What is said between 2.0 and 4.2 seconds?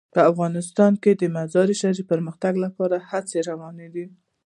د پرمختګ لپاره هڅې روانې دي.